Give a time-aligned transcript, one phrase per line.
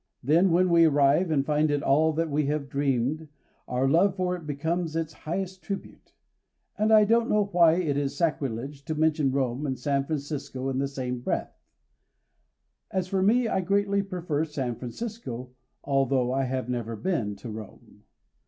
[0.23, 3.27] Then when we arrive and find it all that we have dreamed,
[3.67, 6.13] our love for it becomes its highest tribute.
[6.75, 10.79] And I don't know why it is sacrilege to mention Rome and San Francisco in
[10.79, 11.55] the same breath.
[12.89, 15.51] As for me I greatly prefer San Francisco,
[15.83, 18.05] although I have never been to Rome.